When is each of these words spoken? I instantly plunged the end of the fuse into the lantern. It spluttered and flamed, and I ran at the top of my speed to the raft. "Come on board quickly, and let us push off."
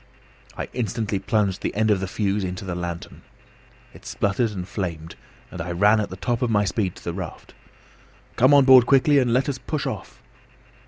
I 0.57 0.67
instantly 0.73 1.19
plunged 1.19 1.61
the 1.61 1.75
end 1.75 1.91
of 1.91 1.99
the 1.99 2.07
fuse 2.07 2.43
into 2.43 2.65
the 2.65 2.73
lantern. 2.73 3.21
It 3.93 4.03
spluttered 4.03 4.49
and 4.49 4.67
flamed, 4.67 5.15
and 5.51 5.61
I 5.61 5.71
ran 5.73 5.99
at 5.99 6.09
the 6.09 6.17
top 6.17 6.41
of 6.41 6.49
my 6.49 6.65
speed 6.65 6.95
to 6.95 7.03
the 7.03 7.13
raft. 7.13 7.53
"Come 8.35 8.51
on 8.51 8.65
board 8.65 8.87
quickly, 8.87 9.19
and 9.19 9.31
let 9.31 9.47
us 9.47 9.59
push 9.59 9.85
off." 9.85 10.19